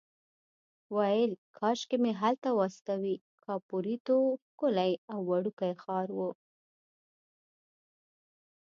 [0.95, 3.15] ویل کاشکې مې هلته واستوي،
[3.45, 4.15] کاپوریتو
[4.47, 6.19] ښکلی او وړوکی ښار و.